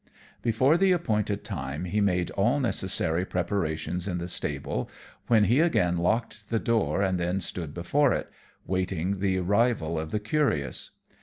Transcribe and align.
Before 0.41 0.77
the 0.79 0.91
appointed 0.93 1.43
time 1.43 1.85
he 1.85 2.01
made 2.01 2.31
all 2.31 2.59
necessary 2.59 3.23
preparations 3.23 4.07
in 4.07 4.17
the 4.17 4.27
stable, 4.27 4.89
when 5.27 5.43
he 5.43 5.59
again 5.59 5.95
locked 5.95 6.49
the 6.49 6.57
door 6.57 7.03
and 7.03 7.19
then 7.19 7.39
stood 7.39 7.71
before 7.71 8.11
it, 8.11 8.27
waiting 8.65 9.19
the 9.19 9.37
arrival 9.37 9.99
of 9.99 10.09
the 10.09 10.19
curious. 10.19 10.89